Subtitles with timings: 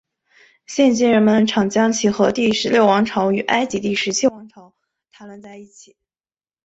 [0.65, 4.73] 现今人们常将其和第十六王朝与埃及第十七王朝
[5.11, 5.95] 谈论在一起。